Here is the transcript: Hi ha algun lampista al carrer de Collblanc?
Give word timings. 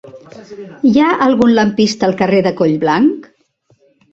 Hi 0.91 0.93
ha 1.03 1.09
algun 1.25 1.53
lampista 1.59 2.09
al 2.09 2.17
carrer 2.23 2.41
de 2.49 2.55
Collblanc? 2.63 3.29